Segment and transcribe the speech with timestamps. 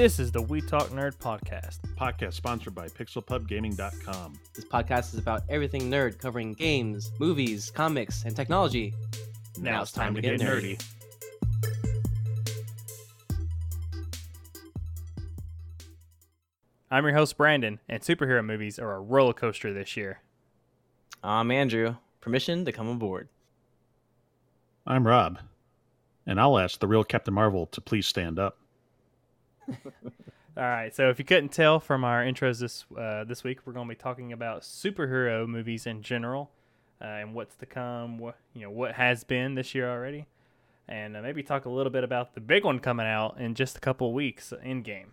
[0.00, 1.80] This is the We Talk Nerd podcast.
[1.94, 4.32] Podcast sponsored by PixelPubGaming.com.
[4.54, 8.94] This podcast is about everything nerd, covering games, movies, comics, and technology.
[9.58, 10.82] Now, it's time, to get, nerdy.
[16.90, 20.20] I'm your host, Brandon, and superhero movies are a roller coaster this year.
[21.22, 21.96] I'm Andrew.
[22.22, 23.28] Permission to come aboard.
[24.86, 25.40] I'm Rob,
[26.26, 28.56] and I'll ask the real Captain Marvel to please stand up.
[30.56, 33.72] All right, so if you couldn't tell from our intros this uh, this week, we're
[33.72, 36.50] going to be talking about superhero movies in general
[37.00, 38.18] uh, and what's to come.
[38.18, 40.26] What you know, what has been this year already,
[40.88, 43.76] and uh, maybe talk a little bit about the big one coming out in just
[43.76, 44.52] a couple of weeks.
[44.64, 45.06] Endgame.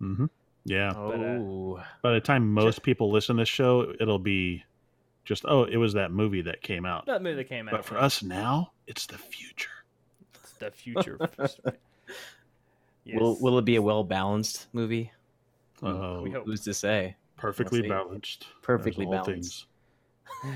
[0.00, 0.26] Mm-hmm.
[0.64, 0.92] Yeah.
[0.94, 4.64] But, uh, Oh, By the time most people listen to this show, it'll be
[5.24, 7.06] just, oh, it was that movie that came out.
[7.06, 7.72] That movie that came out.
[7.72, 9.70] But for us now, it's the future.
[10.34, 11.18] it's the future.
[13.06, 13.20] yes.
[13.20, 15.12] will will it be a well balanced movie?
[15.82, 16.44] Oh, we hope.
[16.46, 17.16] Who's to say?
[17.36, 17.88] perfectly see.
[17.88, 18.46] balanced.
[18.62, 19.66] Perfectly balanced.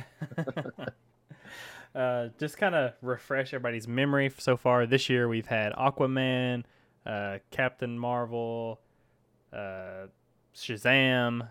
[1.94, 4.86] uh, just kind of refresh everybody's memory so far.
[4.86, 6.64] This year we've had Aquaman,
[7.06, 8.80] uh, Captain Marvel,
[9.52, 10.06] uh,
[10.54, 11.48] Shazam,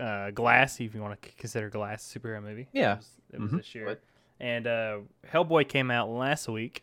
[0.00, 2.68] uh, Glass, if you want to consider Glass a superhero movie.
[2.72, 2.94] Yeah.
[2.94, 3.56] It was, it was Mhm.
[3.58, 3.86] this year.
[3.86, 4.00] What?
[4.40, 4.98] And uh,
[5.32, 6.82] Hellboy came out last week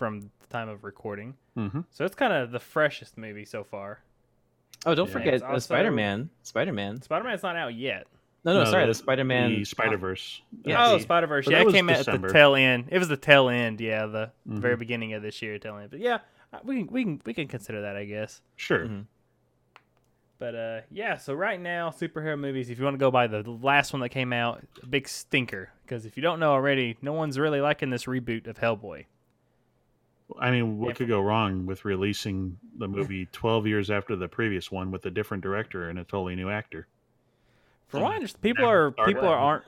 [0.00, 1.34] from the time of recording.
[1.58, 1.80] Mm-hmm.
[1.90, 4.00] So it's kind of the freshest movie so far.
[4.86, 5.12] Oh, don't Yeah.
[5.12, 6.30] forget It's uh, also- Spider Man.
[6.42, 7.02] Spider Man.
[7.02, 8.06] Spider Man's not out yet.
[8.42, 9.50] No, no, No, sorry, the- the Spider Man.
[9.50, 10.40] The Spider Verse.
[10.64, 10.98] Yeah, oh.
[10.98, 11.44] Spider Verse.
[11.44, 12.86] But Yeah, it was came out at the tail end.
[12.90, 13.78] It was the tail end.
[13.78, 14.78] Yeah, the very Mhm.
[14.78, 15.90] beginning of this year, tail end.
[15.90, 16.20] But yeah,
[16.54, 18.40] uh, we can we can we can consider that, I guess.
[18.56, 18.86] Sure.
[18.86, 19.04] Mhm.
[20.38, 21.18] But uh, yeah.
[21.18, 22.70] So right now, superhero movies.
[22.70, 25.68] If you want to go by the last one that came out, a big stinker.
[25.84, 29.04] Because if you don't know already, no one's really liking this reboot of Hellboy.
[30.38, 30.94] I mean, what Yeah.
[30.94, 35.10] could go wrong with releasing the movie 12 years after the previous one with a
[35.10, 36.86] different director and a totally new actor?
[37.88, 39.64] From what I understand, people are people are, aren't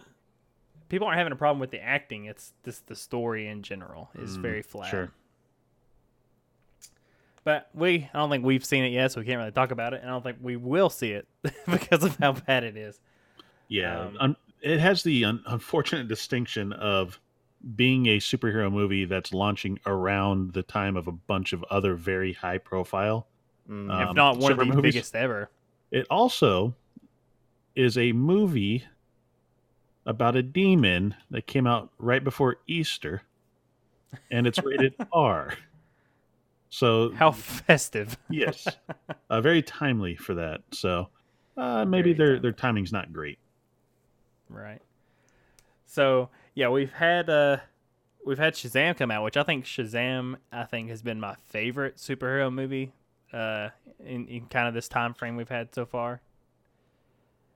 [0.88, 2.26] people aren't having a problem with the acting.
[2.26, 4.90] It's just the story in general is Mm, very flat.
[4.90, 5.10] sure.
[7.44, 9.94] But we, I don't think we've seen it yet, so we can't really talk about
[9.94, 10.00] it.
[10.02, 11.26] And I don't think we will see it
[11.70, 13.00] because of how bad it is.
[13.68, 17.18] Yeah, Um, un- it has the un- unfortunate distinction of
[17.76, 22.32] being a superhero movie that's launching around the time of a bunch of other very
[22.32, 23.26] high profile.
[23.68, 23.90] Mm.
[23.90, 24.94] Uh, if Um, not one of the movies?
[24.94, 25.50] biggest ever.
[25.90, 26.74] It also
[27.74, 28.84] is a movie
[30.06, 33.22] about a demon that came out right before Easter,
[34.30, 35.54] and it's rated R.
[36.70, 38.16] So How festive.
[38.30, 38.66] yes,
[39.30, 40.62] uh, very timely for that.
[40.72, 41.08] So
[41.56, 43.38] uh, maybe Very their their timing's not great.
[44.48, 44.80] Right.
[45.86, 47.58] So yeah, we've had uh
[48.24, 51.96] we've had Shazam come out, which I think Shazam I think has been my favorite
[51.96, 52.92] superhero movie
[53.32, 53.70] uh
[54.04, 56.20] in, in kind of this time frame we've had so far.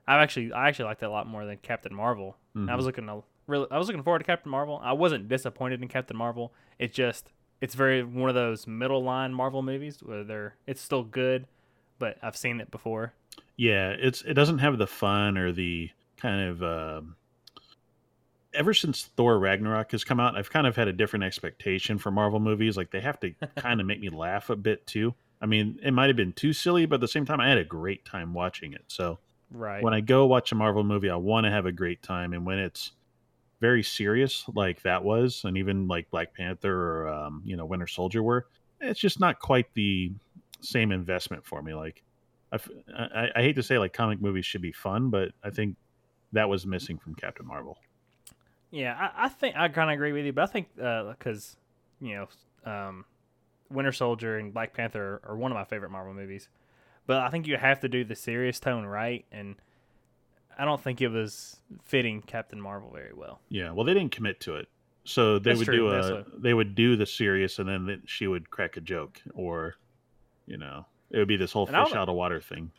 [0.07, 2.37] I've actually I actually liked it a lot more than Captain Marvel.
[2.55, 4.81] And I was looking to, really I was looking forward to Captain Marvel.
[4.83, 6.53] I wasn't disappointed in Captain Marvel.
[6.79, 11.03] It just it's very one of those middle line Marvel movies where they're it's still
[11.03, 11.47] good,
[11.99, 13.13] but I've seen it before.
[13.57, 17.17] Yeah, it's it doesn't have the fun or the kind of um
[18.57, 22.11] ever since Thor Ragnarok has come out, I've kind of had a different expectation for
[22.11, 22.77] Marvel movies.
[22.77, 25.15] Like they have to kind of make me laugh a bit too.
[25.41, 27.59] I mean, it might have been too silly, but at the same time I had
[27.59, 28.85] a great time watching it.
[28.89, 29.19] So
[29.51, 29.81] Right.
[29.81, 32.45] when I go watch a Marvel movie, I want to have a great time and
[32.45, 32.93] when it's
[33.61, 37.87] very serious like that was and even like Black Panther or um, you know, Winter
[37.87, 38.49] Soldier were,
[38.81, 40.11] it's just not quite the
[40.61, 41.75] same investment for me.
[41.75, 42.03] Like
[42.53, 45.77] I hate to say like comic movies should be fun, but I think
[46.33, 47.79] that was missing from Captain Marvel.
[48.77, 51.57] Yeah, I, I think I kind of agree with you, but I think because
[51.99, 53.07] you know, um,
[53.71, 56.51] Winter Soldier and Black Panther are, are one of my favorite Marvel movies,
[57.07, 59.57] but I think you have to do the serious tone right, and
[60.59, 63.41] I don't think it was fitting Captain Marvel very well.
[63.49, 64.69] Yeah, well, they didn't commit to it,
[65.05, 68.03] so they That's would true, do a what- they would do the serious, and then
[68.05, 69.77] she would crack a joke, or
[70.47, 72.73] you know, it would be this whole And fish out of water thing.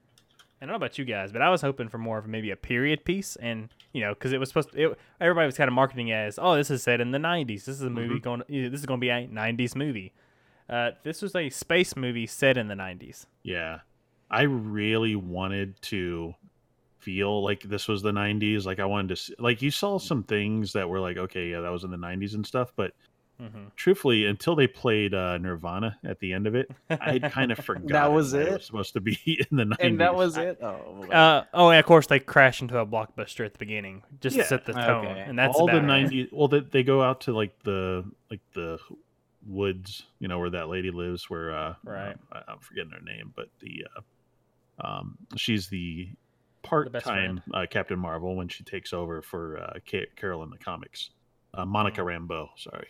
[0.61, 2.55] I don't know about you guys, but I was hoping for more of maybe a
[2.55, 4.91] period piece, and you know, because it was supposed to.
[4.91, 7.65] It, everybody was kind of marketing as, "Oh, this is set in the '90s.
[7.65, 8.41] This is a movie going.
[8.49, 10.13] This is going to be a '90s movie."
[10.69, 13.25] Uh, this was a space movie set in the '90s.
[13.43, 13.79] Yeah,
[14.31, 16.33] I really wanted to
[16.99, 20.23] feel like this was the 90s like i wanted to see, like you saw some
[20.23, 22.91] things that were like okay yeah that was in the 90s and stuff but
[23.39, 27.51] hmm truthfully until they played uh, nirvana at the end of it i had kind
[27.51, 28.51] of forgot That was it it?
[28.53, 29.19] was supposed to be
[29.51, 30.57] in the 90s and that was it.
[30.63, 34.35] Oh, Uh, oh, and of course they crash into a blockbuster at the beginning just
[34.35, 34.43] Yeah.
[34.43, 35.23] to set the tone, Okay.
[35.27, 38.41] and that's all the about 90s well they, they go out to like the like
[38.55, 38.79] the
[39.45, 42.15] woods, you know, where that lady lives, where uh, Right.
[42.33, 46.09] uh, I, I'm forgetting her name, but the uh, um, she's the
[46.63, 51.11] part-time uh, Captain Marvel when she takes over for uh, Ca- Carol in the comics.
[51.53, 52.25] Uh, Monica Mm-hmm.
[52.31, 52.87] Rambeau, sorry.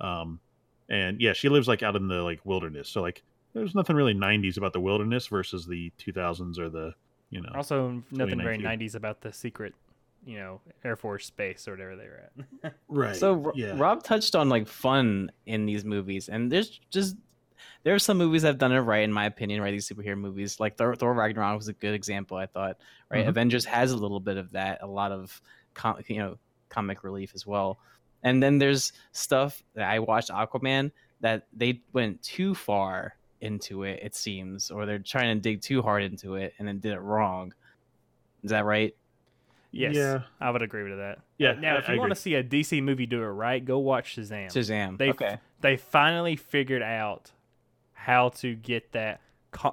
[0.00, 0.40] Um,
[0.88, 2.88] and yeah, she lives like out in the like wilderness.
[2.88, 3.22] So like,
[3.54, 6.94] there's nothing really 90s about the wilderness versus the 2000s or the
[7.30, 7.50] you know.
[7.54, 9.74] Also, nothing very 90s about the secret,
[10.24, 12.30] you know, Air Force base or whatever they were
[12.64, 12.74] at.
[12.88, 13.16] right.
[13.16, 13.74] So yeah.
[13.76, 17.16] Rob touched on like fun in these movies, and there's just
[17.82, 19.60] there are some movies that have done it right in my opinion.
[19.60, 22.36] Right, these superhero movies like Thor, Thor Ragnarok was a good example.
[22.36, 22.76] I thought.
[23.10, 23.28] Right, Mhm.
[23.28, 25.40] Avengers has a little bit of that, a lot of
[25.74, 26.38] com- you know
[26.68, 27.78] comic relief as well.
[28.22, 30.90] And then there's stuff that I watched Aquaman
[31.20, 34.00] that they went too far into it.
[34.02, 37.00] It seems, or they're trying to dig too hard into it and then did it
[37.00, 37.54] wrong.
[38.42, 38.94] Is that right?
[39.72, 40.22] yes, Yeah.
[40.40, 41.18] I would agree with that.
[41.38, 43.78] Yeah, Now, I- if you want to see a DC movie do it right, go
[43.78, 44.46] watch Shazam.
[44.46, 44.96] Shazam.
[44.98, 45.38] They okay.
[45.60, 47.32] they finally figured out
[47.92, 49.20] how to get that,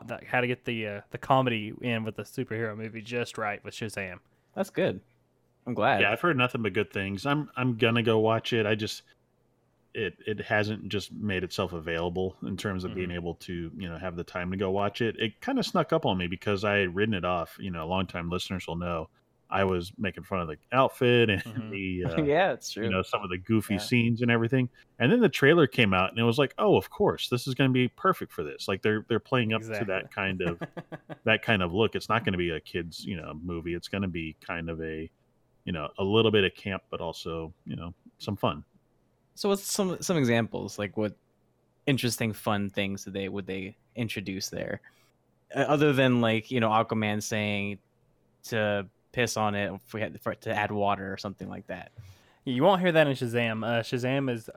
[0.08, 3.64] that how to get the uh, the comedy in with the superhero movie just right
[3.64, 4.20] with Shazam.
[4.56, 5.00] That's good.
[5.66, 6.02] I'm glad.
[6.02, 7.26] yeah, I've heard nothing but good things.
[7.26, 8.66] I'm I'm gonna go watch it.
[8.66, 9.04] I just
[9.94, 13.98] it it hasn't just made itself available in terms of being able to you know
[13.98, 15.16] have the time to go watch it.
[15.20, 17.56] It kind of snuck up on me because I had written it off.
[17.60, 19.10] You know, longtime listeners will know
[19.52, 21.70] I was making fun of the outfit and Mhm.
[21.70, 22.86] the uh, yeah, it's true.
[22.86, 23.80] you know some of the goofy Yeah.
[23.82, 24.68] scenes and everything.
[24.98, 27.54] And then the trailer came out and it was like, oh, of course, this is
[27.54, 28.68] going to be perfect for this.
[28.68, 30.60] Like they're they're playing up to that kind of
[31.26, 31.94] that kind of look.
[31.94, 33.76] It's not going to be a kids, you know, movie.
[33.76, 35.08] It's going to be kind of a,
[35.66, 38.64] you know, a little bit of camp, but also, you know, some fun.
[39.36, 41.16] So what's some some examples like what
[41.86, 44.82] interesting fun things did they would they introduce there?
[45.56, 47.80] Uh, other than like, you know, Aquaman saying
[48.44, 51.92] to piss on it if we had for, to add water or something like that.
[52.46, 53.66] You won't hear that in Shazam.
[53.66, 54.50] Uh, Shazam is,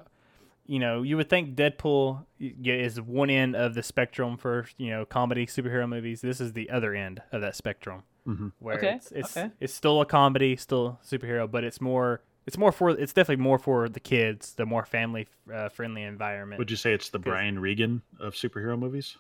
[0.66, 5.04] you know, you would think Deadpool is one end of the spectrum for you know
[5.04, 6.20] comedy superhero movies.
[6.20, 8.52] This is the other end of that spectrum, Mhm.
[8.58, 9.50] where Okay, it's it's, okay.
[9.60, 13.58] it's still a comedy, still superhero, but it's more it's more for it's definitely more
[13.58, 16.58] for the kids, the more family uh, friendly environment.
[16.58, 19.16] Would you say it's the Brian Regan of superhero movies?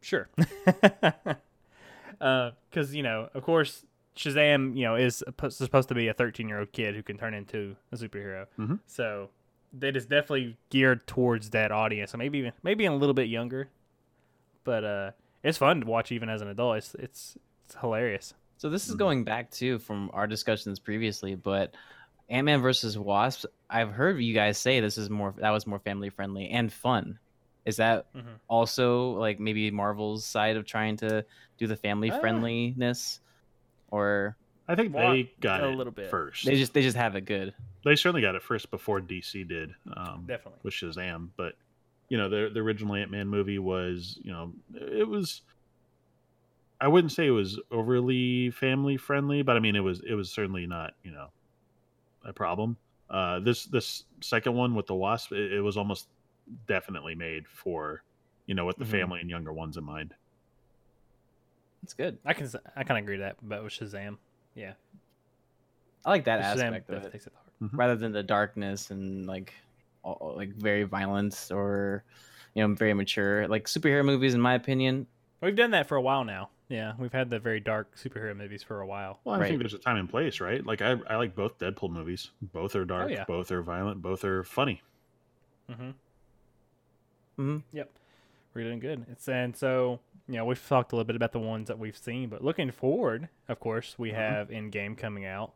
[0.00, 0.28] Sure.
[2.18, 3.84] Because, you know, of course,
[4.16, 7.34] Shazam, you know, is supposed to be a 13 year old kid who can turn
[7.34, 8.46] into a superhero.
[8.58, 8.78] Mhm.
[8.86, 9.30] So
[9.72, 12.14] that is definitely geared towards that audience.
[12.14, 13.68] Or maybe even, maybe a little bit younger.
[14.62, 15.10] But uh,
[15.42, 16.78] it's fun to watch even as an adult.
[16.78, 18.34] It's, it's, it's hilarious.
[18.56, 18.98] So this is Mhm.
[18.98, 21.74] going back to from our discussions previously, but
[22.28, 25.78] Ant Man versus Wasp, I've heard you guys say this is more that was more
[25.78, 27.18] family friendly and fun.
[27.66, 28.38] Is that Mhm.
[28.48, 31.24] also like maybe Marvel's side of trying to
[31.58, 32.18] do the family Ah.
[32.20, 33.20] friendliness,
[33.90, 34.36] or
[34.68, 36.08] I think they got a it little bit.
[36.10, 36.46] first.
[36.46, 37.54] they just they just have it good?
[37.84, 39.74] They certainly got it first before DC did.
[39.94, 40.60] Um, Definitely.
[40.62, 41.28] with Shazam.
[41.36, 41.56] But
[42.08, 45.42] you know, the the original Ant Man movie was, you know, it was.
[46.80, 50.30] I wouldn't say it was overly family friendly, but I mean, it was it was
[50.30, 51.28] certainly not, you know,
[52.24, 52.76] a problem.
[53.08, 56.08] Uh, this this second one with the Wasp, it, it was almost
[56.66, 58.02] definitely made for,
[58.46, 58.90] you know, with the Mhm.
[58.90, 60.14] family and younger ones in mind.
[61.82, 62.18] It's good.
[62.24, 64.16] I can, s- I kind of agree with that, but with Shazam,
[64.54, 64.72] yeah.
[66.04, 67.70] I like that Shazam aspect of definitely it takes it hard.
[67.72, 69.54] rather than the darkness and like
[70.02, 72.04] all, like very violent or
[72.54, 75.06] you know very mature like superhero movies in my opinion
[75.40, 76.50] We've done that for a while now.
[76.68, 79.20] Yeah, we've had the very dark superhero movies for a while.
[79.24, 79.48] Well, I Right.
[79.48, 80.64] think there's a time and place, right?
[80.64, 82.30] Like I, I like both Deadpool movies.
[82.40, 83.06] Both are dark.
[83.10, 83.24] Oh, yeah.
[83.28, 84.00] Both are violent.
[84.00, 84.82] Both are funny.
[85.70, 85.90] Mm-hmm.
[87.38, 87.56] Mm-hmm.
[87.72, 87.90] Yep.
[88.54, 89.04] We're doing good.
[89.10, 91.96] It's and so you know we've talked a little bit about the ones that we've
[91.96, 94.14] seen, but looking forward, of course, we Mhm.
[94.14, 95.52] have Endgame coming out.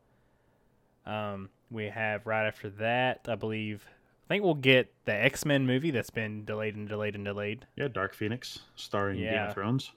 [1.07, 3.87] Um, we have right after that, I believe.
[4.27, 7.67] I think we'll get the X Men movie that's been delayed and delayed and delayed.
[7.77, 9.49] Yeah, Dark Phoenix, starring Game Yeah.
[9.49, 9.93] of Thrones.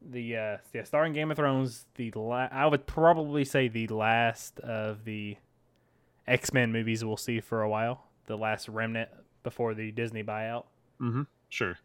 [0.00, 1.86] The uh, yeah, starring Game of Thrones.
[1.96, 5.36] The la- I would probably say the last of the
[6.26, 8.04] X Men movies we'll see for a while.
[8.26, 9.08] The last remnant
[9.42, 10.64] before the Disney buyout.
[11.00, 11.22] Mm-hmm.
[11.48, 11.78] Sure.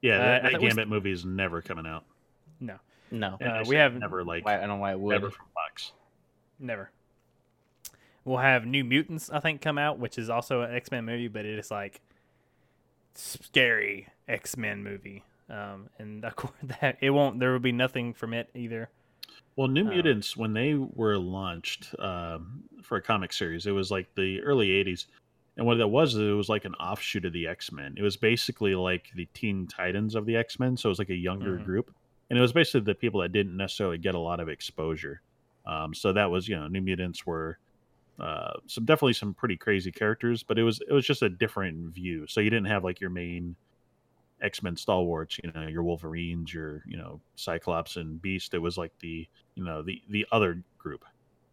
[0.00, 2.04] Yeah, Uh, that, I that think we Gambit movie is never coming out.
[2.60, 2.76] no
[3.10, 5.30] no, Uh, we say have- never like why, i don't know why it would never
[5.30, 5.92] from Fox.
[6.58, 6.90] Never.
[8.24, 11.28] We'll have New Mutants, I think, come out, which is also an X Men movie,
[11.28, 12.00] but it is like
[13.14, 15.24] scary X Men movie.
[15.50, 17.40] Um, and of course, that it won't.
[17.40, 18.90] There will be nothing from it either.
[19.56, 23.90] Well, New Um, Mutants when they were launched um, for a comic series, it was
[23.90, 25.06] like the early '80s,
[25.56, 27.94] and what that was, it was like an offshoot of the X Men.
[27.96, 31.10] It was basically like the Teen Titans of the X Men, so it was like
[31.10, 31.64] a younger Mhm.
[31.64, 31.94] group,
[32.30, 35.22] and it was basically the people that didn't necessarily get a lot of exposure.
[35.66, 37.58] Um, so that was, you know, New Mutants were
[38.18, 41.94] uh, some definitely some pretty crazy characters, but it was it was just a different
[41.94, 42.26] view.
[42.26, 43.56] So you didn't have like your main
[44.42, 48.54] X Men stalwarts, you know, your Wolverines, your you know Cyclops and Beast.
[48.54, 51.04] It was like the you know the the other group,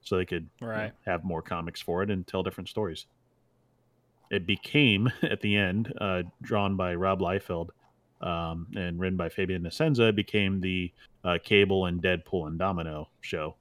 [0.02, 0.94] so they could you know, Right.
[1.06, 3.06] have more comics for it and tell different stories.
[4.32, 7.70] It became at the end, uh, drawn by Rob Liefeld
[8.22, 10.92] um, and written by Fabian Nicieza, it became the
[11.24, 13.56] uh, Cable and Deadpool and Domino show,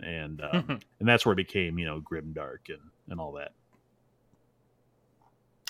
[0.00, 3.52] and um, and that's where it became you know grim dark and and all that.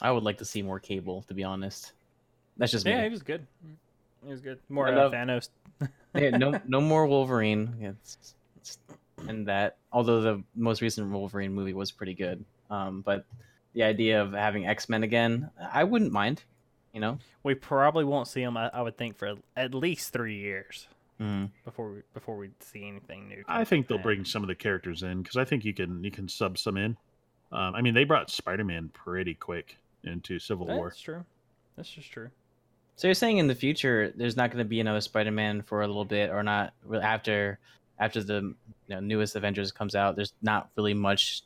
[0.00, 1.92] I would like to see more Cable, to be honest.
[2.62, 2.92] That's just me.
[2.92, 3.44] yeah, he was good.
[4.24, 4.60] He was good.
[4.68, 5.48] More I uh, love- Thanos.
[6.14, 7.74] Yeah, no, no more Wolverine.
[7.80, 8.78] Yeah, It's, it's,
[9.26, 13.24] and that, although the most recent Wolverine movie was pretty good, um, but
[13.72, 16.42] the idea of having X Men again, I wouldn't mind.
[16.92, 18.58] You know, We probably won't see him.
[18.58, 20.86] I, I would think for at least three years
[21.18, 21.50] mm.
[21.64, 23.42] before we before we see anything new.
[23.48, 26.10] I think they'll bring some of the characters in because I think you can you
[26.10, 26.96] can sub some in.
[27.50, 30.90] Um, I mean, they brought Spider Man pretty quick into Civil War.
[30.90, 31.24] That's true.
[31.76, 32.30] That's just true.
[33.02, 35.88] So you're saying in the future there's not going to be another Spider-Man for a
[35.88, 37.58] little bit, or not after
[37.98, 38.34] after the
[38.86, 40.14] you know, newest Avengers comes out?
[40.14, 41.42] There's not really much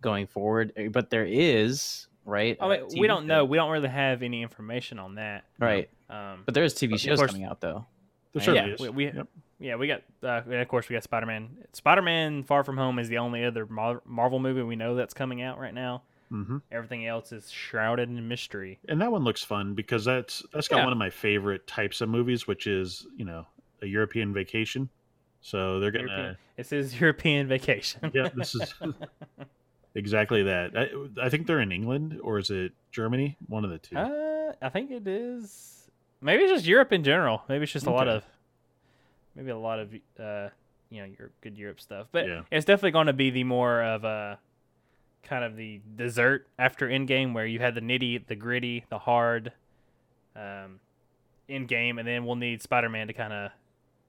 [0.00, 2.56] going forward, eh, but there is, right?
[2.60, 3.26] Oh, wait, we don't show.
[3.28, 3.44] know.
[3.44, 5.44] We don't really have any information on that.
[5.60, 5.88] right?
[6.10, 7.86] Um, But there's TV shows course- coming out though.
[8.32, 8.80] There sure certainly yeah, is.
[8.80, 9.28] we, we Yep.
[9.60, 11.58] yeah we got uh, of course we got Spider Man.
[11.74, 15.14] Spider Man Far From Home is the only other Mar- Marvel movie we know that's
[15.14, 16.02] coming out right now.
[16.30, 18.78] Hmm Everything else is shrouded in mystery.
[18.88, 20.84] And that one looks fun because that's that's got Yeah.
[20.84, 23.46] one of my favorite types of movies, which is you know
[23.82, 24.90] a European vacation.
[25.40, 28.10] So they're gonna European, it says European Vacation.
[28.12, 28.74] yeah, this is
[29.94, 30.76] exactly that.
[30.76, 33.36] I, I think they're in England or is it Germany?
[33.46, 33.96] One of the two.
[33.96, 35.88] Uh, I think it is.
[36.20, 37.42] Maybe it's just Europe in general.
[37.48, 38.24] Maybe it's just a lot of,
[39.36, 40.48] maybe a lot of, uh,
[40.90, 42.08] you know, your good Europe stuff.
[42.10, 42.42] But Yeah.
[42.50, 44.38] it's definitely going to be the more of a
[45.28, 49.52] kind of the dessert after Endgame, where you had the nitty, the gritty, the hard,
[50.34, 50.80] um,
[51.48, 53.50] Endgame, and then we'll need Spider-Man to kind of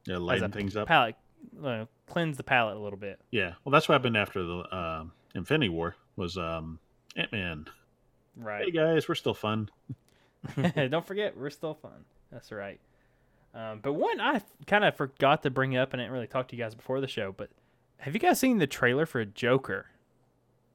[0.06, 0.88] yeah, lighten things up.
[0.88, 1.16] palate,
[1.64, 3.20] uh, cleanse the palate a little bit.
[3.32, 5.04] Yeah, well, that's what happened after the uh,
[5.36, 6.80] Infinity War was um,
[7.16, 7.66] Ant Man.
[8.36, 9.70] Right, Hey guys, we're still fun.
[10.90, 12.06] Don't forget, we're still fun.
[12.32, 12.80] That's right.
[13.54, 16.48] Um, but one I kind of forgot to bring up, and I didn't really talk
[16.50, 17.34] to you guys before the show.
[17.36, 17.50] But
[17.98, 19.88] have you guys seen the trailer for Joker?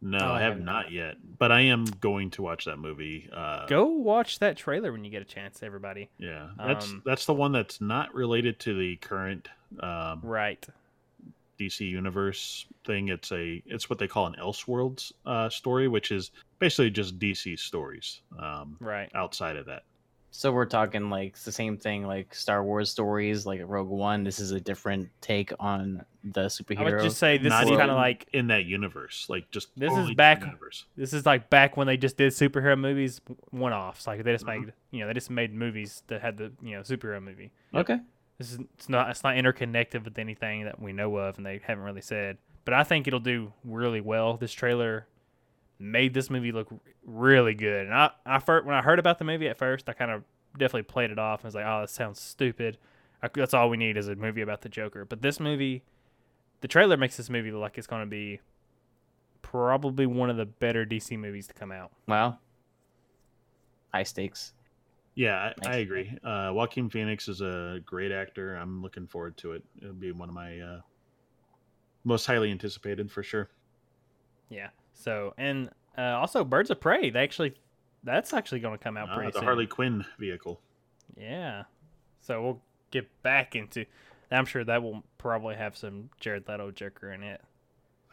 [0.07, 3.29] No, Oh, I have not yet, but I am going to watch that movie.
[3.33, 6.11] Uh, Go watch that trailer when you get a chance, everybody.
[6.19, 9.49] Yeah, that's Um, that's the one that's not related to the current
[9.81, 10.65] um, Right.
[11.59, 13.09] DC universe thing.
[13.09, 17.59] It's a it's what they call an Elseworlds uh, story, which is basically just DC
[17.59, 19.11] stories um, Right.
[19.15, 19.85] outside of that.
[20.37, 24.25] So we're talking like the same thing, like Star Wars stories, like Rogue One.
[24.25, 26.79] This is a different take on the superhero.
[26.81, 29.69] I would just say this Not is kind of like in that universe, like just
[29.79, 30.87] This is totally different back- Universe.
[30.97, 34.09] this is like back when they just did superhero movies one offs.
[34.09, 34.61] Like they just Mhm.
[34.65, 37.53] made you know they just made movies that had the you know superhero movie.
[37.73, 38.01] okay.
[38.39, 41.61] This is it's not it's not interconnected with anything that we know of, and they
[41.63, 42.39] haven't really said.
[42.65, 44.37] But I think it'll do really well.
[44.37, 45.07] This trailer
[45.85, 46.69] made this movie look
[47.05, 49.93] really good, and I I first, when I heard about the movie at first, I
[49.93, 50.25] kind of
[50.55, 52.79] definitely played it off and was like, oh, that sounds stupid.
[53.23, 55.05] I, that's all we need is a movie about the Joker.
[55.05, 55.83] But this movie,
[56.61, 58.41] the trailer makes this movie look like it's going to be
[59.43, 61.91] probably one of the better DC movies to come out.
[62.07, 62.39] Wow.
[63.93, 64.53] High stakes.
[65.15, 66.17] Yeah, I, I agree.
[66.25, 68.57] Uh, Joaquin Phoenix is a great actor.
[68.57, 69.63] I'm looking forward to it.
[69.81, 70.81] It'll be one of my uh,
[72.03, 73.49] most highly anticipated for sure.
[74.49, 74.69] Yeah.
[74.95, 77.11] So and uh, also Birds of Prey.
[77.11, 77.55] They actually
[78.03, 79.45] that's actually going to come out Ah, pretty the soon.
[79.45, 80.61] Harley Quinn vehicle.
[81.17, 81.65] Yeah.
[82.21, 83.85] So we'll get back into.
[84.31, 87.41] I'm sure that will probably have some Jared Leto Joker in it.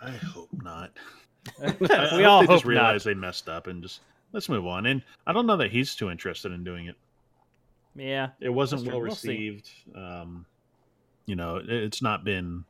[0.02, 0.92] I hope not.
[1.80, 4.02] we I all they hope just realize they messed up and just
[4.34, 4.86] let's move on.
[4.86, 6.96] And I don't know that he's too interested in doing it.
[7.96, 8.30] Yeah.
[8.40, 9.70] It wasn't well We'll received.
[9.96, 10.46] Um,
[11.26, 12.66] you know, it, it's not been.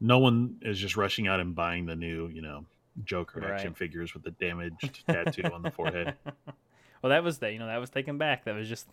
[0.00, 2.64] No one is just rushing out and buying the new, you know,
[3.04, 6.14] Joker action figures with the damaged tattoo on the forehead.
[7.02, 8.44] well, that was the you know that was taken back.
[8.44, 8.86] That was just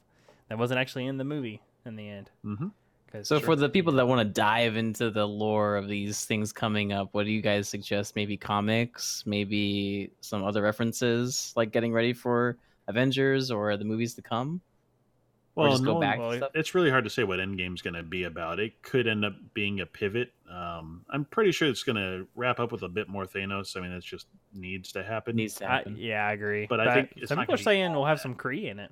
[0.50, 2.30] that wasn't actually in the movie in the end.
[2.44, 2.68] hmm
[3.12, 6.26] 'Cause So sure- for the people that want to dive into the lore of these
[6.26, 8.16] things coming up, what do you guys suggest?
[8.16, 12.58] Maybe comics, maybe some other references, like getting ready for
[12.88, 14.60] Avengers or the movies to come,
[15.56, 16.18] or Well, just go back.
[16.20, 16.52] well, stuff?
[16.56, 18.60] it's really hard to say what Endgame's going to be about.
[18.60, 20.32] It could end up being a pivot.
[20.50, 23.78] Um, I'm pretty sure it's going to wrap up with a bit more Thanos.
[23.78, 25.36] I mean, it just needs to happen.
[25.36, 25.96] needs to I, happen.
[25.98, 26.66] yeah, I agree.
[26.68, 28.92] But I think it's some not people are saying we'll have some Kree in it.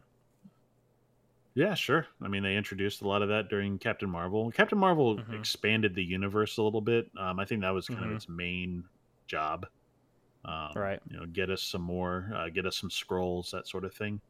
[1.54, 2.08] Yeah, sure.
[2.22, 4.52] I mean, they introduced a lot of that during Captain Marvel.
[4.52, 5.38] Captain Marvel Mhm.
[5.38, 7.10] expanded the universe a little bit.
[7.18, 8.06] Um, I think that was kind Mhm.
[8.12, 8.86] of its main
[9.28, 9.68] job.
[10.46, 11.00] Um, Right.
[11.10, 14.22] You know, get us some more, uh, get us some Skrulls, that sort of thing.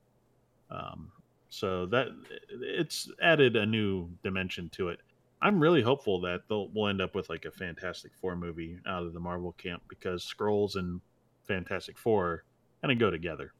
[0.71, 1.11] Um,
[1.53, 2.07] so that
[2.49, 4.99] it's added a new dimension to it.
[5.41, 9.03] I'm really hopeful that they'll we'll end up with like a Fantastic Four movie out
[9.03, 11.01] of the Marvel camp because Skrulls and
[11.47, 12.45] Fantastic Four
[12.81, 13.51] kind of go together.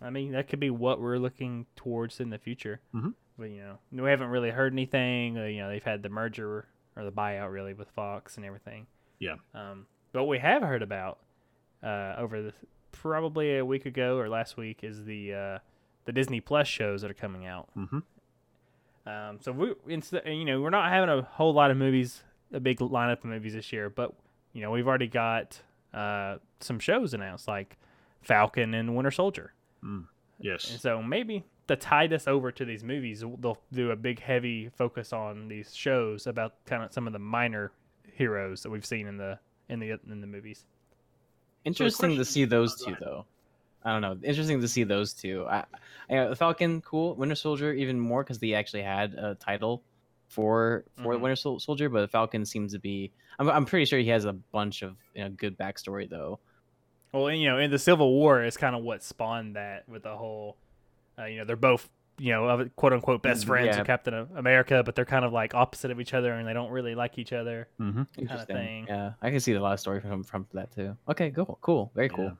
[0.00, 2.80] I mean, that could be what we're looking towards in the future.
[2.94, 3.14] Mhm.
[3.36, 5.36] But you know, we haven't really heard anything.
[5.38, 8.86] Uh, you know, they've had the merger or the buyout really with Fox and everything.
[9.18, 9.36] Yeah.
[9.52, 11.18] Um, but we have heard about
[11.82, 12.52] uh, over the
[12.92, 15.58] probably a week ago or last week is the uh,
[16.04, 17.68] the Disney Plus shows that are coming out.
[17.74, 17.98] hmm
[19.06, 22.60] Um, so we, instead, you know, we're not having a whole lot of movies, a
[22.60, 24.12] big lineup of movies this year, but
[24.52, 25.60] you know, we've already got
[25.92, 27.76] uh, some shows announced, like
[28.22, 29.52] Falcon and Winter Soldier.
[29.82, 30.06] And
[30.40, 30.70] Yes.
[30.70, 34.68] And so maybe to tide us over to these movies, they'll do a big, heavy
[34.68, 37.72] focus on these shows about kind of some of the minor
[38.12, 40.64] heroes that we've seen in the in the in the movies.
[41.64, 43.24] Interesting to see those two though.
[43.84, 44.16] I don't know.
[44.22, 45.46] Interesting to see those two.
[45.48, 45.64] I,
[46.10, 47.14] I uh, Falcon, cool.
[47.16, 49.82] Winter Soldier, even more because they actually had a title
[50.28, 51.20] for for Mhm.
[51.20, 51.88] Winter Sol- Soldier.
[51.88, 53.12] But Falcon seems to be.
[53.38, 56.40] I'm, I'm pretty sure he has a bunch of you know good backstory though.
[57.12, 60.02] Well, and, you know, in the Civil War is kind of what spawned that with
[60.02, 60.56] the whole,
[61.16, 61.88] uh, you know, they're both
[62.18, 63.78] you know quote unquote best Mm, friends yeah.
[63.78, 66.70] with Captain America, but they're kind of like opposite of each other and they don't
[66.70, 67.68] really like each other.
[67.78, 68.56] hmm Interesting.
[68.56, 68.86] thing.
[68.88, 70.96] Yeah, I can see a lot of story from from that too.
[71.08, 72.24] Okay, cool, cool, very cool.
[72.24, 72.30] Yeah.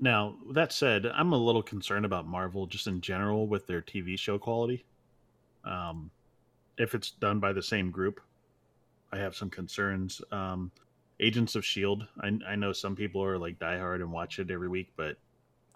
[0.00, 4.18] Now, that said, I'm a little concerned about Marvel just in general with their TV
[4.18, 4.84] show quality.
[5.64, 6.10] Um,
[6.78, 8.20] if it's done by the same group,
[9.12, 10.22] I have some concerns.
[10.32, 10.70] Um,
[11.20, 14.68] Agents of Shield, I, I know some people are like diehard and watch it every
[14.68, 15.16] week, but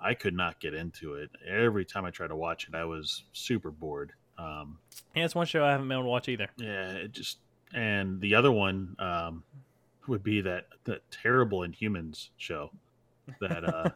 [0.00, 1.31] I could not get into it.
[1.47, 4.12] Every time I tried to watch it, I was super bored.
[4.38, 4.78] Um,
[5.14, 6.49] Yeah, it's one show I haven't been able to watch either.
[6.57, 7.38] yeah, it just
[7.75, 9.43] and the other one um,
[10.07, 12.70] would be that that terrible Inhumans show
[13.41, 13.91] that uh,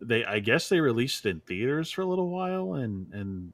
[0.00, 3.52] they I guess they released in theaters for a little while and and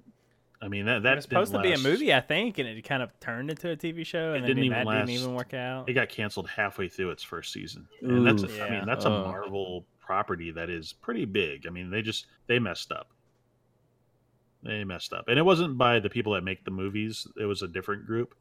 [0.60, 2.82] I mean that that it was supposed to be a movie, I think, and it
[2.82, 5.06] kind of turned into a TV show, and It didn't even that last.
[5.08, 5.88] didn't even work out.
[5.88, 8.46] It got canceled halfway through its first season, and that's Ooh.
[8.46, 8.78] a, I Yeah.
[8.78, 11.66] mean that's a Marvel property that is pretty big.
[11.66, 13.08] I mean they just they messed up.
[14.62, 17.26] They messed up, and it wasn't by the people that make the movies.
[17.38, 18.34] It was a different group,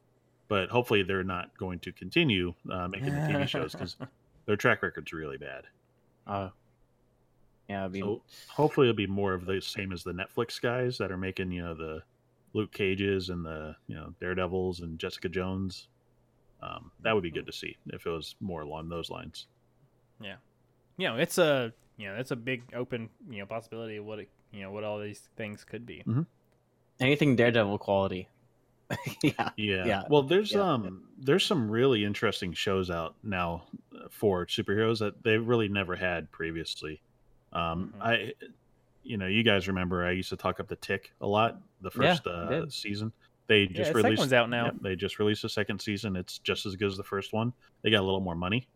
[0.48, 3.96] but hopefully they're not going to continue uh, making the TV shows because
[4.46, 5.64] their track record's really bad.
[6.26, 6.50] Uh,
[7.68, 10.98] yeah, I mean, So hopefully it'll be more of the same as the Netflix guys
[10.98, 12.02] that are making you know the
[12.52, 15.88] Luke Cages and the you know Daredevils and Jessica Jones.
[16.62, 19.46] Um, that would be good to see if it was more along those lines.
[20.96, 24.20] you know, it's a you know, it's a big open you know possibility of what
[24.20, 26.02] it you know what all these things could be.
[27.00, 28.28] anything Daredevil quality.
[29.22, 29.84] yeah, Yeah.
[29.86, 30.02] Yeah.
[30.08, 30.60] Well, there's Yeah.
[30.62, 35.96] um there's some really interesting shows out now uh, for superheroes that they really never
[35.96, 37.00] had previously.
[37.52, 38.02] Um Mhm.
[38.02, 38.34] I
[39.02, 41.90] you know, you guys remember I used to talk up the tick a lot the
[41.90, 43.12] first uh, season.
[43.46, 44.72] They just released one's out now.
[44.80, 46.16] They just released the second season.
[46.16, 47.52] It's just as good as the first one.
[47.82, 48.66] They got a little more money.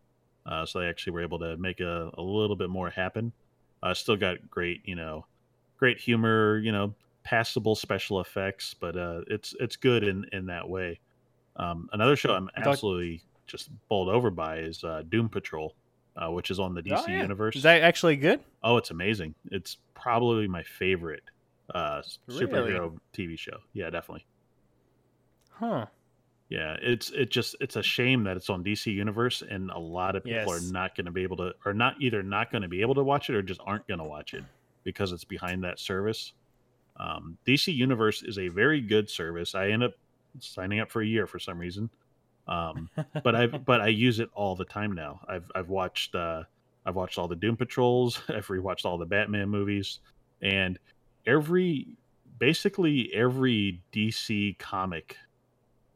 [0.45, 3.33] Uh, so they actually were able to make a, a little bit more happen.
[3.83, 5.25] Uh, still got great, you know,
[5.77, 10.67] great humor, you know, passable special effects, but uh, it's it's good in in that
[10.67, 10.99] way.
[11.57, 15.75] Um, another show I'm absolutely just bowled over by is uh, Doom Patrol,
[16.15, 17.21] uh, which is on the DC Oh, yeah.
[17.21, 17.55] universe.
[17.55, 18.39] Is that actually good?
[18.63, 19.35] oh, it's amazing!
[19.51, 21.23] It's probably my favorite
[21.75, 22.45] uh, Really?
[22.45, 23.57] superhero TV show.
[23.73, 24.25] Yeah, definitely.
[25.51, 25.85] Huh.
[26.49, 30.15] Yeah, it's it just it's a shame that it's on DC Universe and a lot
[30.17, 30.69] of people Yes.
[30.69, 32.95] are not going to be able to or not either not going to be able
[32.95, 34.43] to watch it or just aren't going to watch it
[34.83, 36.33] because it's behind that service.
[37.01, 39.55] Um, DC Universe is a very good service.
[39.55, 39.95] I end up
[40.39, 41.91] signing up for a year for some reason,
[42.47, 42.89] um,
[43.23, 45.21] but I but I use it all the time now.
[45.27, 46.43] I've I've watched uh,
[46.85, 48.21] I've watched all the Doom Patrols.
[48.29, 49.99] I've rewatched all the Batman movies,
[50.41, 50.79] and
[51.27, 51.97] every
[52.39, 55.17] basically every DC comic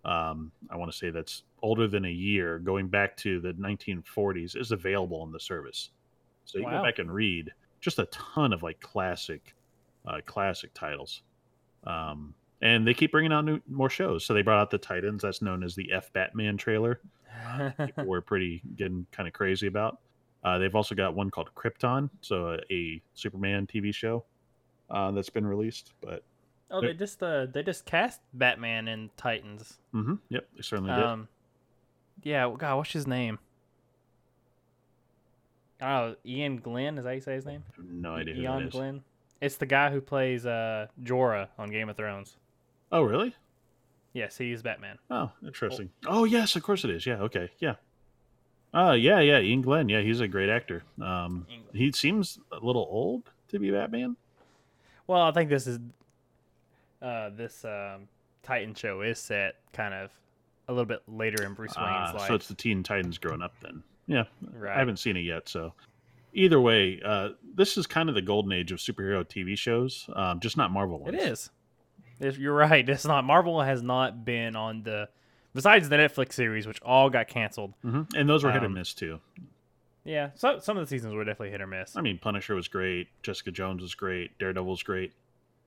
[0.05, 4.55] um, I want to say that's older than a year, going back to the 1940s,
[4.55, 5.91] is available on the service.
[6.45, 6.77] So you Wow.
[6.79, 9.55] go back and read just a ton of like classic,
[10.05, 11.21] uh, classic titles.
[11.85, 14.25] Um, and they keep bringing out new more shows.
[14.25, 17.01] So they brought out the Titans, that's known as the F Batman trailer.
[17.85, 19.99] People were pretty getting kind of crazy about.
[20.43, 24.23] Uh, they've also got one called Krypton, so a, a Superman TV show
[24.89, 25.93] uh, that's been released.
[26.01, 26.23] But
[26.71, 29.79] oh, they just uh they just cast Batman in Titans.
[29.93, 31.03] mhm, yep, they certainly did.
[31.03, 31.27] Um,
[32.23, 32.51] yeah.
[32.57, 33.39] God, what's his name?
[35.81, 36.97] Oh, Iain Glen.
[36.97, 37.63] Is that how you say his name?
[37.77, 38.71] No idea Ian is.
[38.71, 39.03] Glen.
[39.41, 42.37] It's the guy who plays uh Jorah on Game of Thrones.
[42.91, 43.35] Oh, really?
[44.13, 44.97] Yes, he is Batman.
[45.11, 45.89] Oh, interesting.
[46.07, 47.05] Oh, yes, of course it is.
[47.05, 47.75] Yeah, okay, yeah.
[48.73, 49.89] Uh yeah, yeah, Iain Glen.
[49.89, 50.83] Yeah, he's a great actor.
[51.01, 51.73] Um, Iain Glen.
[51.73, 54.15] he seems a little old to be Batman.
[55.07, 55.79] Well, I think this is
[57.01, 58.07] uh, this um,
[58.43, 60.09] Titan show is set kind of
[60.67, 62.27] a little bit later in Bruce Wayne's Ah, life.
[62.27, 63.83] so it's the Teen Titans growing up then.
[64.07, 64.75] Yeah, right.
[64.75, 65.47] I haven't seen it yet.
[65.47, 65.73] So
[66.35, 70.39] either way, uh, this is kind of the golden age of superhero TV shows, um,
[70.39, 71.15] just not Marvel ones.
[71.15, 71.49] It is.
[72.19, 73.23] If you're right, it's not.
[73.23, 75.09] Marvel has not been on the
[75.53, 77.73] besides the Netflix series, which all got canceled.
[77.81, 79.19] hmm and those were hit or Um, miss too.
[80.03, 81.95] Yeah, so some of the seasons were definitely hit or miss.
[81.97, 83.07] I mean, Punisher was great.
[83.23, 84.37] Jessica Jones was great.
[84.37, 85.13] Daredevil was great.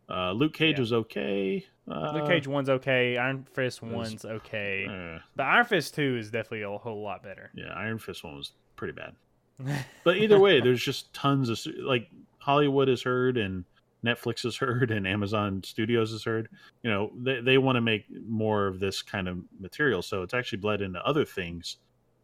[0.08, 0.80] Uh, Luke Cage Yeah.
[0.80, 1.66] was okay.
[1.90, 3.16] Uh, Luke Cage one's okay.
[3.18, 4.86] Iron Fist was- one's okay.
[4.88, 7.50] uh, But Iron Fist two is definitely a whole lot better.
[7.54, 9.16] yeah, Iron Fist one was pretty bad.
[10.04, 13.64] But either way, there's just tons of like Hollywood is heard and
[14.04, 16.48] Netflix is heard and Amazon Studios is heard.
[16.82, 20.32] You know, they they want to make more of this kind of material, so it's
[20.34, 21.76] actually bled into other things.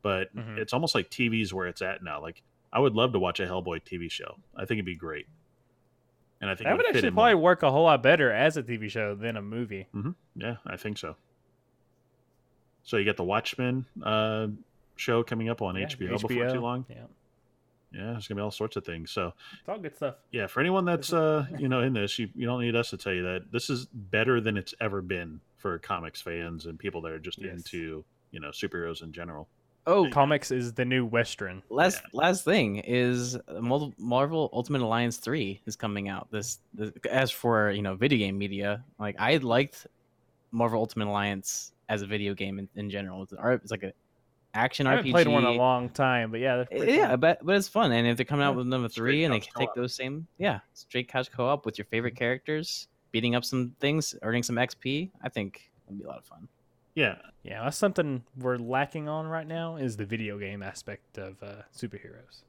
[0.03, 0.59] But Mhm.
[0.59, 2.21] it's almost like TV's where it's at now.
[2.23, 2.43] Like
[2.73, 4.39] I would love to watch a Hellboy TV show.
[4.57, 5.27] I think it'd be great.
[6.41, 7.43] And I think that would actually probably more.
[7.43, 9.89] work a whole lot better as a TV show than a movie.
[10.37, 11.17] Yeah, I think so.
[12.83, 14.49] So you got the Watchmen uh,
[14.97, 16.85] show coming up on Yeah, HBO, before too long.
[16.89, 17.05] Yeah,
[17.95, 19.11] Yeah, there's gonna be all sorts of things.
[19.11, 20.17] So it's all good stuff.
[20.33, 22.97] yeah, for anyone that's uh you know in this, you, you don't need us to
[22.97, 27.01] tell you that this is better than it's ever been for comics fans and people
[27.03, 27.53] that are just Yes.
[27.55, 29.49] into you know superheroes in general.
[29.87, 31.63] Oh, Comics is the new Western.
[31.69, 32.21] last Yeah.
[32.21, 33.37] last thing is
[33.99, 36.31] Marvel Ultimate Alliance three is coming out.
[36.31, 39.87] This, this as for you know video game media, like I liked
[40.53, 43.23] Marvel Ultimate Alliance as a video game in, in general.
[43.25, 43.93] It's, ar- it's like a
[44.55, 45.11] action I haven't RPG.
[45.13, 47.21] played one in a long time, but yeah, yeah, fun.
[47.21, 48.57] but but it's fun, and if they're coming out Yeah.
[48.59, 51.77] with number Straight three, and they can take those same yeah straight couch co-op with
[51.79, 56.09] your favorite characters, beating up some things, earning some XP, I think it'd be a
[56.09, 56.49] lot of fun.
[56.95, 61.43] Yeah, yeah, that's something we're lacking on right now is the video game aspect of
[61.43, 62.43] uh, superheroes.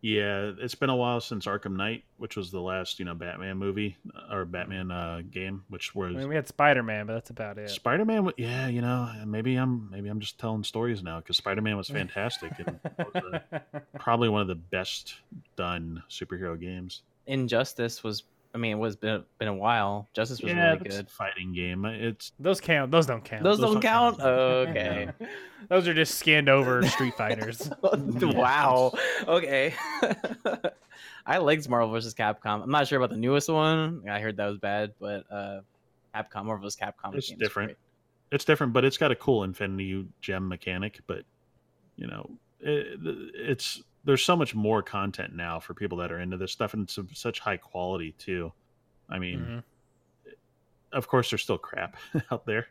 [0.00, 0.52] Yeah.
[0.58, 3.96] It's been a while since Arkham Knight, which was the last you know Batman movie
[4.30, 7.58] or Batman uh, game, which was I mean, we had Spider Man, but that's about
[7.58, 7.70] it.
[7.70, 8.30] Spider Man.
[8.36, 11.88] Yeah, you know, maybe I'm maybe I'm just telling stories now because Spider Man was
[11.88, 13.58] fantastic and was, uh,
[13.98, 15.14] probably one of the best
[15.56, 17.02] done superhero games.
[17.26, 18.22] Injustice was,
[18.56, 20.08] I mean, it was been been a while.
[20.14, 21.10] Justice was yeah, really a good.
[21.10, 21.84] fighting game.
[21.84, 22.90] It's those count.
[22.90, 23.44] Those don't count.
[23.44, 24.18] Those, those don't don't count.
[24.18, 24.30] count.
[24.30, 25.10] okay.
[25.68, 27.70] those are just skinned over Street Fighters.
[27.82, 28.94] wow.
[29.28, 29.74] Okay.
[31.26, 32.14] I liked Marvel vs.
[32.14, 32.62] Capcom.
[32.62, 34.04] I'm not sure about the newest one.
[34.08, 35.60] I heard that was bad, but uh,
[36.14, 36.76] Capcom, Marvel vs.
[36.76, 37.14] Capcom.
[37.14, 37.68] It's different.
[37.68, 37.76] great.
[38.32, 41.00] it's different, but it's got a cool Infinity Gem mechanic.
[41.06, 41.24] But
[41.96, 42.98] you know, it,
[43.34, 46.84] it's there's so much more content now for people that are into this stuff, and
[46.84, 48.52] it's of such high quality too.
[49.10, 49.62] I mean, Mhm.
[50.92, 51.96] of course, there's still crap
[52.30, 52.68] out there.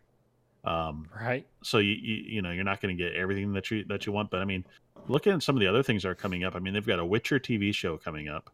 [0.64, 1.48] Um, Right?
[1.62, 4.12] so you, you you know you're not going to get everything that you that you
[4.12, 4.66] want but i mean
[5.08, 6.98] looking at some of the other things that are coming up i mean they've got
[6.98, 8.50] a witcher tv show coming up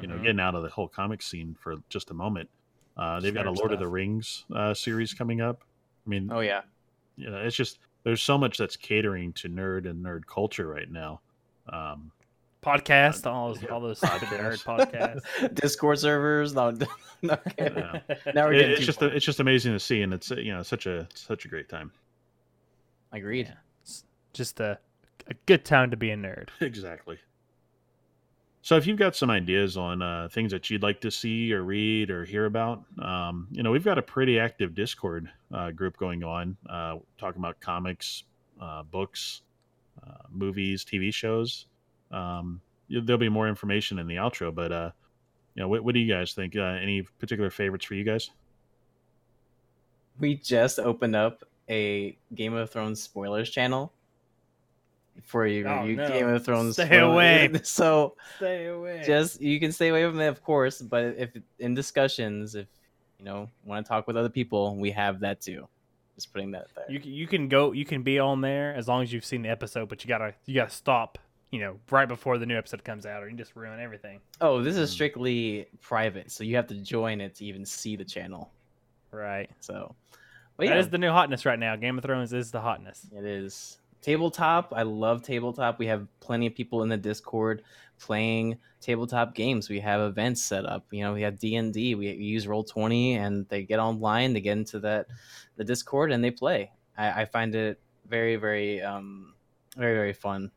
[0.00, 0.22] you know Mhm.
[0.22, 2.48] getting out of the whole comic scene for just a moment
[2.96, 5.64] uh, they've got a lord of the rings uh, series coming up
[6.06, 6.62] i mean Oh yeah.
[7.16, 10.90] you know it's just there's so much that's catering to nerd and nerd culture right
[10.90, 11.20] now
[11.68, 12.10] um,
[12.62, 15.20] podcast, all those, yeah, all those stupid nerd podcasts.
[15.40, 15.54] podcasts.
[15.60, 16.54] Discord servers.
[16.54, 16.70] No,
[17.22, 17.78] no kidding.
[17.78, 18.00] Yeah.
[18.34, 19.08] Now we're it- getting it's just far.
[19.08, 21.68] it's just amazing to see and it's uh, you know such a such a great
[21.68, 21.92] time
[23.12, 23.46] Agreed.
[23.46, 23.54] Yeah.
[23.82, 24.76] It's Just a,
[25.28, 26.48] a good time to be a nerd.
[26.60, 27.18] exactly.
[28.62, 31.62] So if you've got some ideas on uh, things that you'd like to see or
[31.62, 35.96] read or hear about, um, you know, we've got a pretty active Discord uh, group
[35.98, 38.24] going on, uh, talking about comics,
[38.60, 39.42] uh, books,
[40.06, 41.66] uh, movies, TV shows.
[42.10, 44.90] Um, there'll be more information in the outro, but uh,
[45.54, 46.56] you know, what, what do you guys think?
[46.56, 48.30] Uh, any particular favorites for you guys?
[50.20, 53.92] We just opened up a Game of Thrones spoilers channel
[55.22, 56.08] for you Oh, review no.
[56.08, 56.74] Game of Thrones.
[56.74, 57.12] Stay spoilers.
[57.12, 57.50] away.
[57.64, 59.02] So Stay away.
[59.06, 60.80] just you can stay away from it, of course.
[60.82, 62.66] But if in discussions, if
[63.18, 65.66] you know want to talk with other people, we have that too.
[66.14, 66.84] Just putting that there.
[66.88, 69.42] you can- you can go you can be on there as long as you've seen
[69.42, 71.18] the episode, but you gotta you gotta stop.
[71.50, 74.20] You know, right before the new episode comes out, or you just ruin everything.
[74.40, 74.94] oh, this is Hmm.
[74.94, 78.50] strictly private, so you have to join it to even see the channel.
[79.12, 79.48] Right.
[79.60, 79.94] So,
[80.56, 81.76] but yeah, is the new hotness right now.
[81.76, 83.06] Game of Thrones is the hotness.
[83.16, 84.72] It is tabletop.
[84.76, 85.78] I love tabletop.
[85.78, 87.62] We have plenty of people in the Discord
[87.98, 89.68] playing tabletop games.
[89.70, 90.84] We have events set up.
[90.90, 91.94] You know, we have D and D.
[91.94, 94.34] We use Roll Twenty, and they get online.
[94.34, 95.06] They get into that
[95.56, 96.70] the Discord and they play.
[96.98, 99.34] I, I find it very, very, um,
[99.76, 100.50] very, very fun.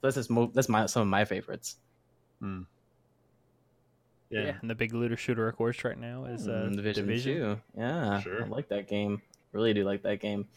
[0.00, 1.76] That's just mo- that's my some of my favorites.
[2.40, 2.62] Hmm.
[4.30, 4.56] Yeah.
[4.60, 7.34] And the big looter shooter, of course, right now is uh, Mm, Division, Division.
[7.36, 7.60] Two.
[7.78, 8.42] Yeah, Sure.
[8.42, 9.22] I like that game.
[9.52, 10.48] Really do like that game.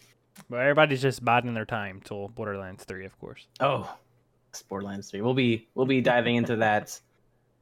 [0.49, 3.47] But everybody's just biding their time till Borderlands 3, of course.
[3.59, 3.97] Oh,
[4.63, 5.21] Borderlands Three.
[5.21, 6.99] We'll be we'll be diving into that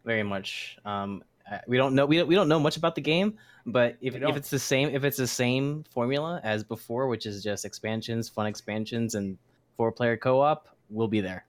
[0.04, 0.78] very much.
[0.86, 3.98] Um, uh, we don't know we don't, we don't know much about the game, but
[4.02, 7.66] if, if it's the same if it's the same formula as before, which is just
[7.66, 9.38] expansions, fun expansions, and
[9.78, 11.46] four player co op, we'll be there.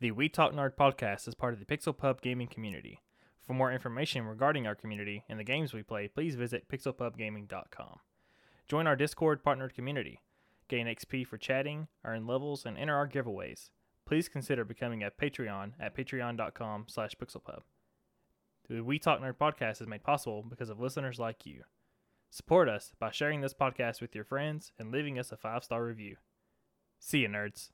[0.00, 3.00] The We Talk Nerd podcast is part of the Pixel Pub gaming community.
[3.48, 8.00] For more information regarding our community and the games we play, please visit pixelpubgaming.com.
[8.68, 10.20] Join our Discord partnered community.
[10.68, 13.70] Gain XP for chatting, earn levels, and enter our giveaways.
[14.04, 17.62] Please consider becoming a Patreon at patreon.com slash pixelpub.
[18.68, 21.62] The We Talk Nerd podcast is made possible because of listeners like you.
[22.28, 26.16] Support us by sharing this podcast with your friends and leaving us a five-star review.
[27.00, 27.70] See you, nerds.